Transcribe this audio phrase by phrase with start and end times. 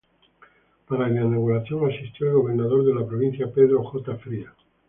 [0.87, 4.15] Para la inauguración asistió el Gobernador de la Provincia, Pedro J.
[4.17, 4.49] Frías.